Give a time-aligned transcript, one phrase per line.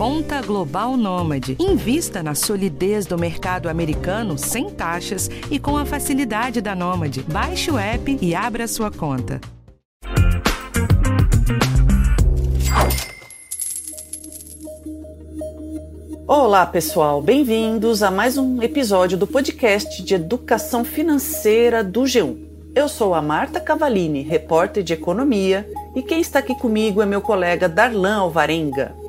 [0.00, 1.58] Conta Global Nômade.
[1.60, 7.22] Invista na solidez do mercado americano sem taxas e com a facilidade da Nômade.
[7.30, 9.38] Baixe o app e abra sua conta.
[16.26, 22.38] Olá, pessoal, bem-vindos a mais um episódio do podcast de educação financeira do G1.
[22.74, 27.20] Eu sou a Marta Cavalini, repórter de economia, e quem está aqui comigo é meu
[27.20, 28.99] colega Darlan Alvarenga.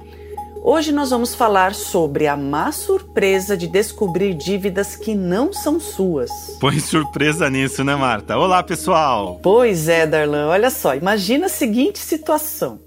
[0.64, 6.30] Hoje nós vamos falar sobre a má surpresa de descobrir dívidas que não são suas.
[6.60, 8.38] Põe surpresa nisso, né, Marta?
[8.38, 9.40] Olá, pessoal!
[9.42, 12.80] Pois é, Darlan, olha só, imagina a seguinte situação: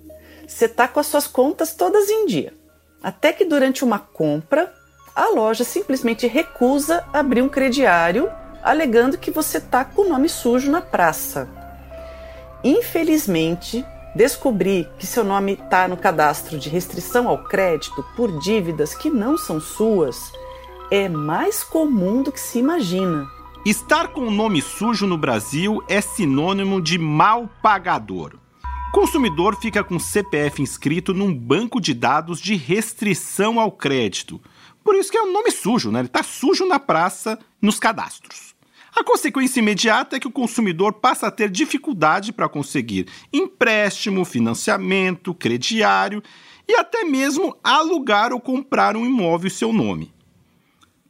[0.46, 2.52] você está com as suas contas todas em dia
[3.05, 4.73] até que durante uma compra,
[5.15, 8.32] a loja simplesmente recusa abrir um crediário,
[8.62, 11.46] alegando que você está com o nome sujo na praça.
[12.65, 19.10] Infelizmente, descobri que seu nome está no cadastro de restrição ao crédito por dívidas que
[19.10, 20.32] não são suas
[20.90, 23.26] é mais comum do que se imagina.
[23.65, 28.38] Estar com o nome sujo no Brasil é sinônimo de mal pagador
[28.95, 34.40] consumidor fica com CPF inscrito num banco de dados de restrição ao crédito.
[34.84, 35.99] Por isso que é um nome sujo, né?
[35.99, 38.54] Ele está sujo na praça, nos cadastros.
[38.96, 45.34] A consequência imediata é que o consumidor passa a ter dificuldade para conseguir empréstimo, financiamento,
[45.34, 46.23] crediário
[46.68, 50.15] e até mesmo alugar ou comprar um imóvel em seu nome.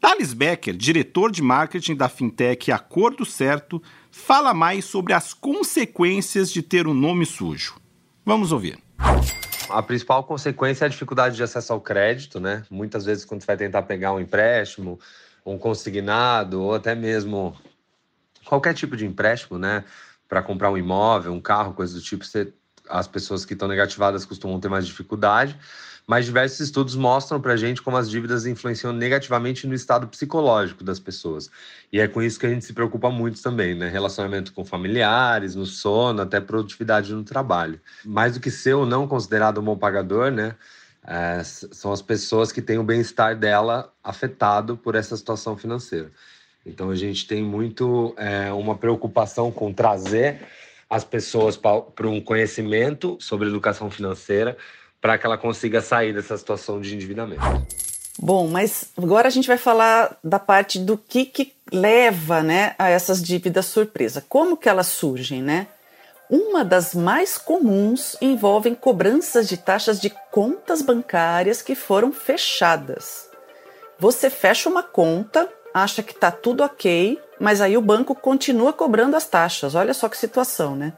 [0.01, 6.63] Thales Becker, diretor de marketing da fintech Acordo Certo, fala mais sobre as consequências de
[6.63, 7.77] ter um nome sujo.
[8.25, 8.79] Vamos ouvir.
[9.69, 12.65] A principal consequência é a dificuldade de acesso ao crédito, né?
[12.71, 14.99] Muitas vezes, quando você vai tentar pegar um empréstimo,
[15.45, 17.55] um consignado, ou até mesmo
[18.45, 19.85] qualquer tipo de empréstimo, né?
[20.29, 22.53] Para comprar um imóvel, um carro, coisa do tipo, você,
[22.89, 25.59] as pessoas que estão negativadas costumam ter mais dificuldade
[26.07, 30.85] mas diversos estudos mostram para a gente como as dívidas influenciam negativamente no estado psicológico
[30.85, 31.51] das pessoas.
[31.93, 33.89] E é com isso que a gente se preocupa muito também, né?
[33.89, 37.81] Relacionamento com familiares, no sono, até produtividade no trabalho.
[38.05, 40.55] Mais do que ser ou não considerado um bom pagador, né?
[41.07, 46.11] É, são as pessoas que têm o bem-estar dela afetado por essa situação financeira.
[46.65, 50.41] Então a gente tem muito é, uma preocupação com trazer
[50.89, 54.57] as pessoas para um conhecimento sobre educação financeira
[55.01, 57.43] para que ela consiga sair dessa situação de endividamento.
[58.19, 62.89] Bom, mas agora a gente vai falar da parte do que, que leva né, a
[62.89, 64.25] essas dívidas surpresa.
[64.29, 65.67] Como que elas surgem, né?
[66.31, 73.29] Uma das mais comuns envolvem cobranças de taxas de contas bancárias que foram fechadas.
[73.99, 79.17] Você fecha uma conta, acha que está tudo ok, mas aí o banco continua cobrando
[79.17, 79.75] as taxas.
[79.75, 80.93] Olha só que situação, né?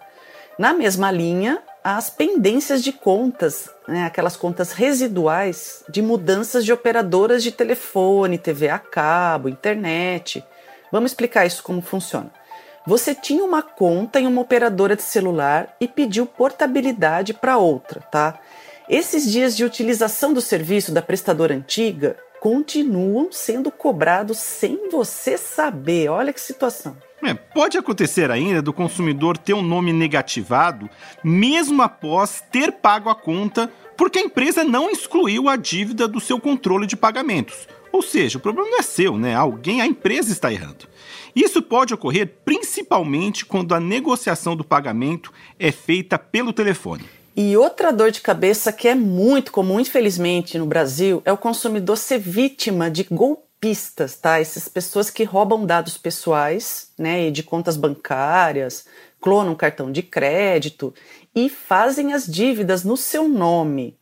[0.59, 7.43] Na mesma linha, as pendências de contas, né, aquelas contas residuais de mudanças de operadoras
[7.43, 10.45] de telefone, TV a cabo, internet.
[10.91, 12.31] Vamos explicar isso como funciona.
[12.87, 18.39] Você tinha uma conta em uma operadora de celular e pediu portabilidade para outra, tá?
[18.89, 26.09] Esses dias de utilização do serviço da prestadora antiga continuam sendo cobrados sem você saber.
[26.09, 26.97] Olha que situação.
[27.23, 30.89] É, pode acontecer ainda do consumidor ter um nome negativado,
[31.25, 36.39] mesmo após ter pago a conta, porque a empresa não excluiu a dívida do seu
[36.39, 37.67] controle de pagamentos.
[37.91, 39.35] Ou seja, o problema não é seu, né?
[39.35, 40.87] Alguém, a empresa está errando.
[41.35, 47.05] Isso pode ocorrer principalmente quando a negociação do pagamento é feita pelo telefone.
[47.37, 51.99] E outra dor de cabeça que é muito comum, infelizmente, no Brasil, é o consumidor
[51.99, 54.39] ser vítima de golpe pistas, tá?
[54.39, 58.87] Essas pessoas que roubam dados pessoais, né, de contas bancárias,
[59.21, 60.95] clonam cartão de crédito
[61.35, 63.99] e fazem as dívidas no seu nome.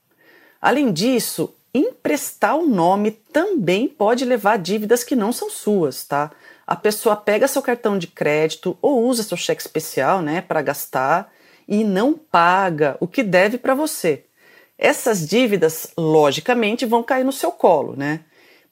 [0.61, 6.31] Além disso, emprestar o nome também pode levar a dívidas que não são suas, tá?
[6.67, 11.33] A pessoa pega seu cartão de crédito ou usa seu cheque especial, né, para gastar
[11.69, 14.25] e não paga o que deve para você.
[14.79, 18.21] Essas dívidas, logicamente, vão cair no seu colo, né?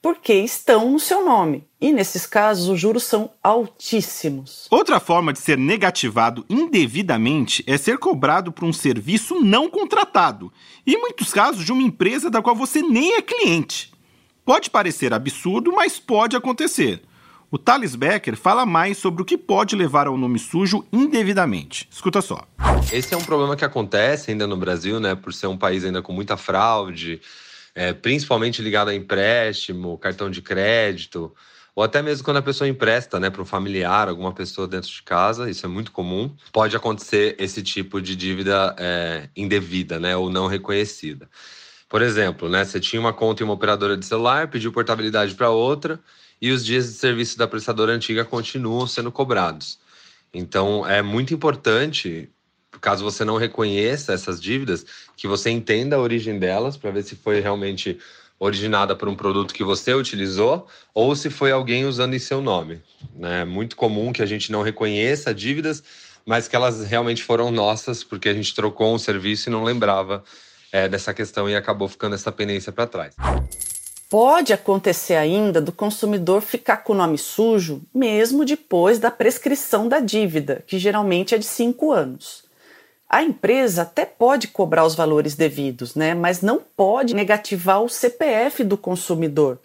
[0.02, 1.64] porque estão no seu nome.
[1.80, 4.66] E nesses casos, os juros são altíssimos.
[4.68, 10.52] Outra forma de ser negativado indevidamente é ser cobrado por um serviço não contratado,
[10.84, 13.92] e em muitos casos de uma empresa da qual você nem é cliente.
[14.44, 17.00] Pode parecer absurdo, mas pode acontecer.
[17.54, 21.86] O Thales Becker fala mais sobre o que pode levar ao nome sujo indevidamente.
[21.92, 22.48] Escuta só.
[22.90, 26.00] Esse é um problema que acontece ainda no Brasil, né, por ser um país ainda
[26.00, 27.20] com muita fraude,
[27.74, 31.30] é, principalmente ligado a empréstimo, cartão de crédito,
[31.76, 35.02] ou até mesmo quando a pessoa empresta né, para um familiar, alguma pessoa dentro de
[35.02, 40.30] casa, isso é muito comum, pode acontecer esse tipo de dívida é, indevida né, ou
[40.30, 41.28] não reconhecida.
[41.86, 45.50] Por exemplo, né, você tinha uma conta em uma operadora de celular, pediu portabilidade para
[45.50, 46.00] outra
[46.42, 49.78] e os dias de serviço da prestadora antiga continuam sendo cobrados.
[50.34, 52.28] Então, é muito importante,
[52.80, 54.84] caso você não reconheça essas dívidas,
[55.16, 57.96] que você entenda a origem delas para ver se foi realmente
[58.40, 62.82] originada por um produto que você utilizou ou se foi alguém usando em seu nome.
[63.14, 63.42] Né?
[63.42, 65.80] É muito comum que a gente não reconheça dívidas,
[66.26, 70.24] mas que elas realmente foram nossas, porque a gente trocou um serviço e não lembrava
[70.72, 73.14] é, dessa questão e acabou ficando essa pendência para trás.
[74.12, 80.00] Pode acontecer ainda do consumidor ficar com o nome sujo, mesmo depois da prescrição da
[80.00, 82.44] dívida, que geralmente é de cinco anos.
[83.08, 86.12] A empresa até pode cobrar os valores devidos, né?
[86.12, 89.58] mas não pode negativar o CPF do consumidor.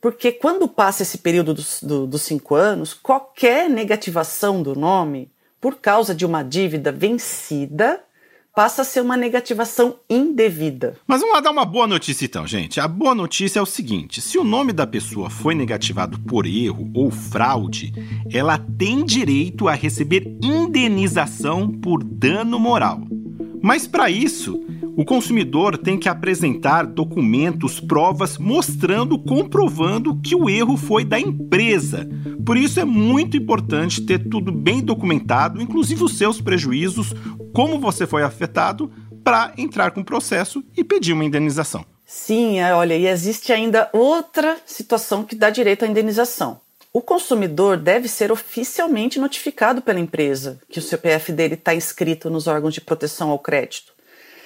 [0.00, 5.30] Porque quando passa esse período dos, do, dos cinco anos, qualquer negativação do nome,
[5.60, 8.02] por causa de uma dívida vencida,
[8.54, 10.96] passa a ser uma negativação indevida.
[11.06, 12.80] Mas vamos lá dar uma boa notícia então, gente.
[12.80, 16.90] A boa notícia é o seguinte: se o nome da pessoa foi negativado por erro
[16.94, 17.92] ou fraude,
[18.32, 23.00] ela tem direito a receber indenização por dano moral.
[23.62, 24.60] Mas para isso,
[24.96, 32.08] o consumidor tem que apresentar documentos, provas mostrando, comprovando que o erro foi da empresa.
[32.44, 37.14] Por isso é muito importante ter tudo bem documentado, inclusive os seus prejuízos,
[37.54, 38.90] como você foi afetado,
[39.22, 41.84] para entrar com o processo e pedir uma indenização.
[42.04, 46.60] Sim, é, olha, e existe ainda outra situação que dá direito à indenização.
[46.94, 52.46] O consumidor deve ser oficialmente notificado pela empresa que o CPF dele está inscrito nos
[52.46, 53.94] órgãos de proteção ao crédito.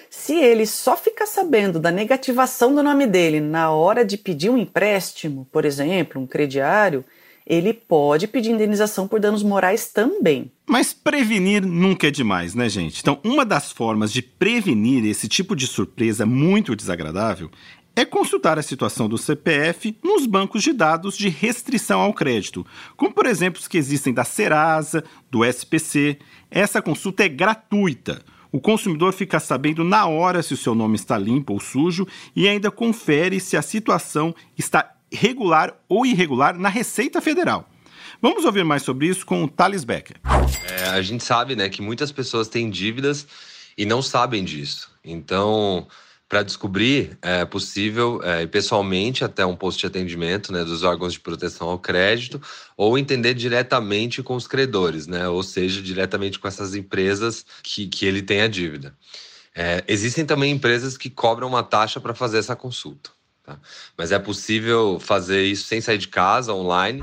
[0.08, 4.56] Se ele só ficar sabendo da negativação do nome dele na hora de pedir um
[4.56, 7.04] empréstimo, por exemplo, um crediário,
[7.44, 10.52] ele pode pedir indenização por danos morais também.
[10.68, 13.00] Mas prevenir nunca é demais, né, gente?
[13.00, 17.50] Então, uma das formas de prevenir esse tipo de surpresa muito desagradável
[17.96, 22.64] é consultar a situação do CPF nos bancos de dados de restrição ao crédito,
[22.94, 26.18] como por exemplo os que existem da Serasa, do SPC.
[26.50, 28.22] Essa consulta é gratuita.
[28.52, 32.46] O consumidor fica sabendo na hora se o seu nome está limpo ou sujo e
[32.46, 37.68] ainda confere se a situação está regular ou irregular na Receita Federal.
[38.20, 40.16] Vamos ouvir mais sobre isso com o Thales Becker.
[40.70, 43.26] É, a gente sabe né, que muitas pessoas têm dívidas
[43.76, 44.90] e não sabem disso.
[45.04, 45.86] Então,
[46.28, 51.12] para descobrir, é possível é, ir pessoalmente até um posto de atendimento né, dos órgãos
[51.12, 52.42] de proteção ao crédito
[52.76, 58.04] ou entender diretamente com os credores, né, ou seja, diretamente com essas empresas que, que
[58.04, 58.96] ele tem a dívida.
[59.54, 63.10] É, existem também empresas que cobram uma taxa para fazer essa consulta.
[63.44, 63.58] Tá?
[63.96, 67.00] Mas é possível fazer isso sem sair de casa, online.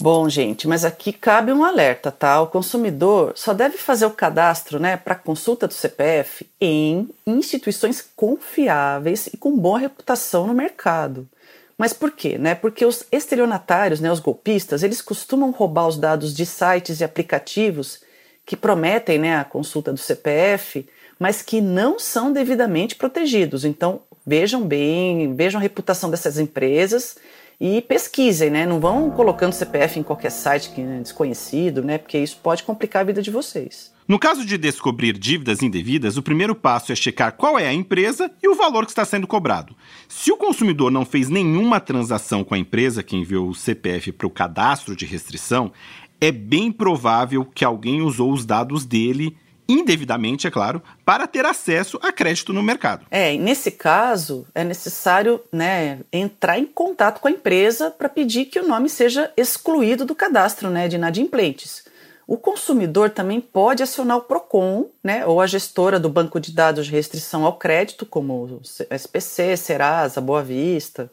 [0.00, 2.40] Bom, gente, mas aqui cabe um alerta, tá?
[2.40, 9.26] O consumidor só deve fazer o cadastro, né, para consulta do CPF em instituições confiáveis
[9.26, 11.28] e com boa reputação no mercado.
[11.76, 12.38] Mas por quê?
[12.38, 12.54] Né?
[12.54, 18.00] Porque os estelionatários, né, os golpistas, eles costumam roubar os dados de sites e aplicativos
[18.46, 23.64] que prometem né, a consulta do CPF, mas que não são devidamente protegidos.
[23.64, 27.16] Então, vejam bem, vejam a reputação dessas empresas
[27.60, 28.66] e pesquisem, né?
[28.66, 31.98] Não vão colocando CPF em qualquer site que é desconhecido, né?
[31.98, 33.92] Porque isso pode complicar a vida de vocês.
[34.06, 38.30] No caso de descobrir dívidas indevidas, o primeiro passo é checar qual é a empresa
[38.42, 39.76] e o valor que está sendo cobrado.
[40.08, 44.26] Se o consumidor não fez nenhuma transação com a empresa que enviou o CPF para
[44.26, 45.72] o cadastro de restrição,
[46.20, 49.36] é bem provável que alguém usou os dados dele
[49.68, 53.04] indevidamente, é claro, para ter acesso a crédito no mercado.
[53.10, 58.58] É, nesse caso, é necessário né, entrar em contato com a empresa para pedir que
[58.58, 61.84] o nome seja excluído do cadastro né, de inadimplentes.
[62.26, 66.86] O consumidor também pode acionar o PROCON, né, ou a gestora do banco de dados
[66.86, 68.60] de restrição ao crédito, como
[68.90, 71.10] SPC, Serasa, Boa Vista,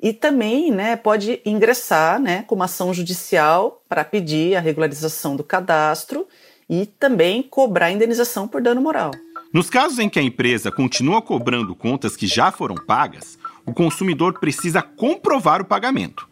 [0.00, 5.44] e também né, pode ingressar né, com uma ação judicial para pedir a regularização do
[5.44, 6.26] cadastro
[6.68, 9.12] e também cobrar indenização por dano moral.
[9.52, 14.38] Nos casos em que a empresa continua cobrando contas que já foram pagas, o consumidor
[14.38, 16.28] precisa comprovar o pagamento.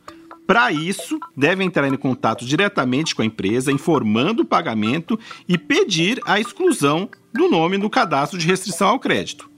[0.46, 6.20] Para isso, deve entrar em contato diretamente com a empresa, informando o pagamento e pedir
[6.24, 9.50] a exclusão do nome no cadastro de restrição ao crédito.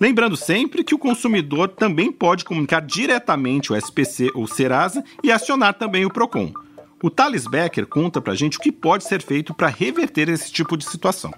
[0.00, 5.74] Lembrando sempre que o consumidor também pode comunicar diretamente o SPC ou Serasa e acionar
[5.74, 6.52] também o PROCON.
[7.04, 10.74] O Thales Becker conta pra gente o que pode ser feito para reverter esse tipo
[10.74, 11.34] de situação.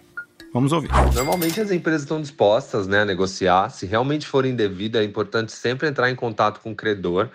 [0.53, 0.89] Vamos ouvir.
[1.13, 3.69] Normalmente as empresas estão dispostas né, a negociar.
[3.71, 7.31] Se realmente for indevido, é importante sempre entrar em contato com o credor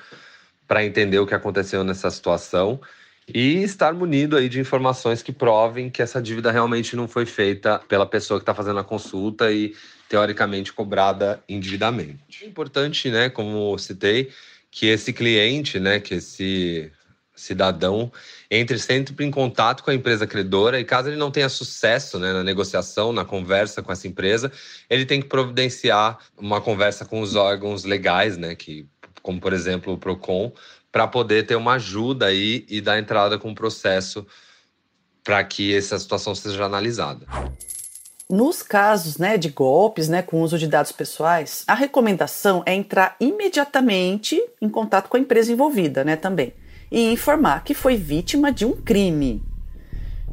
[0.65, 2.79] para entender o que aconteceu nessa situação
[3.27, 7.79] e estar munido aí de informações que provem que essa dívida realmente não foi feita
[7.79, 9.75] pela pessoa que está fazendo a consulta e
[10.07, 12.45] teoricamente cobrada indevidamente.
[12.45, 14.29] É importante, né, como citei,
[14.71, 16.93] que esse cliente, né, que esse
[17.35, 18.11] cidadão
[18.49, 22.33] entre sempre em contato com a empresa credora e caso ele não tenha sucesso né,
[22.33, 24.51] na negociação, na conversa com essa empresa,
[24.89, 28.85] ele tem que providenciar uma conversa com os órgãos legais, né, que,
[29.21, 30.51] como por exemplo o Procon,
[30.91, 34.25] para poder ter uma ajuda aí e dar entrada com o processo
[35.23, 37.25] para que essa situação seja analisada.
[38.29, 43.15] Nos casos né, de golpes né, com uso de dados pessoais, a recomendação é entrar
[43.19, 46.53] imediatamente em contato com a empresa envolvida né, também
[46.91, 49.41] e informar que foi vítima de um crime.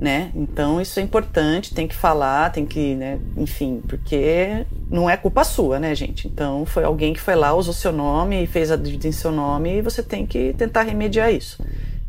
[0.01, 0.31] Né?
[0.35, 5.43] Então isso é importante, tem que falar, tem que, né, enfim, porque não é culpa
[5.43, 6.29] sua, né, gente?
[6.29, 9.33] Então foi alguém que foi lá, usou seu nome e fez a dívida em seu
[9.33, 11.61] nome e você tem que tentar remediar isso.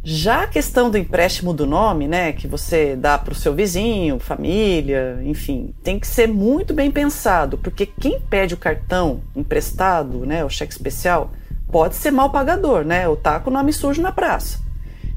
[0.03, 4.20] Já a questão do empréstimo do nome, né, que você dá para o seu vizinho,
[4.20, 10.46] família, enfim, tem que ser muito bem pensado, porque quem pede o cartão emprestado, né,
[10.46, 11.32] o cheque especial,
[11.71, 13.17] pode ser mal pagador, né, o
[13.49, 14.69] nome sujo na praça.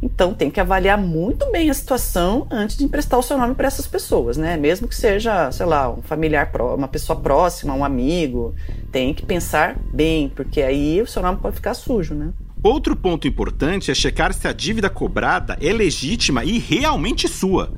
[0.02, 3.68] Então tem que avaliar muito bem a situação antes de emprestar o seu nome para
[3.68, 4.56] essas pessoas, né?
[4.56, 8.52] Mesmo que seja, sei lá, um familiar, uma pessoa próxima, um amigo,
[8.90, 12.32] tem que pensar bem, porque aí o seu nome pode ficar sujo, né?
[12.64, 17.72] Outro ponto importante é checar se a dívida cobrada é legítima e realmente sua.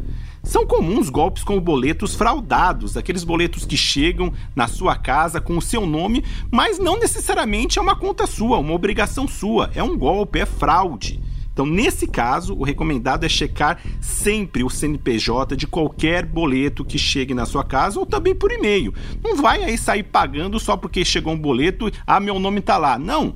[0.45, 5.63] São comuns golpes como boletos fraudados, aqueles boletos que chegam na sua casa com o
[5.63, 10.39] seu nome, mas não necessariamente é uma conta sua, uma obrigação sua, é um golpe,
[10.39, 11.21] é fraude.
[11.53, 17.33] Então, nesse caso, o recomendado é checar sempre o CNPJ de qualquer boleto que chegue
[17.33, 18.93] na sua casa ou também por e-mail.
[19.23, 22.99] Não vai aí sair pagando só porque chegou um boleto, ah, meu nome está lá.
[22.99, 23.35] Não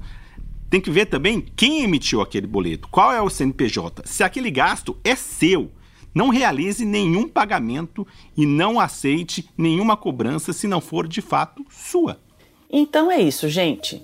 [0.68, 4.96] tem que ver também quem emitiu aquele boleto, qual é o CNPJ, se aquele gasto
[5.02, 5.70] é seu.
[6.14, 12.18] Não realize nenhum pagamento e não aceite nenhuma cobrança se não for de fato sua.
[12.70, 14.02] Então é isso, gente.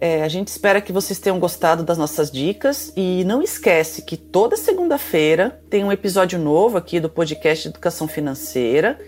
[0.00, 4.16] É, a gente espera que vocês tenham gostado das nossas dicas e não esquece que
[4.16, 8.98] toda segunda-feira tem um episódio novo aqui do podcast Educação Financeira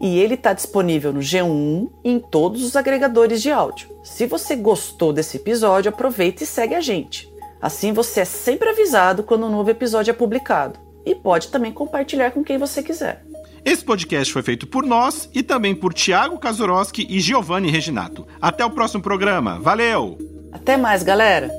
[0.00, 3.88] e ele está disponível no G1 e em todos os agregadores de áudio.
[4.04, 7.32] Se você gostou desse episódio, aproveita e segue a gente.
[7.60, 10.78] Assim você é sempre avisado quando um novo episódio é publicado.
[11.04, 13.24] E pode também compartilhar com quem você quiser.
[13.64, 18.26] Esse podcast foi feito por nós e também por Tiago Kazurowski e Giovanni Reginato.
[18.40, 19.58] Até o próximo programa.
[19.58, 20.18] Valeu!
[20.52, 21.50] Até mais, galera!